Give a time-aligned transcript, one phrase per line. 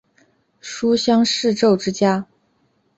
[0.59, 2.25] 书香世胄之家。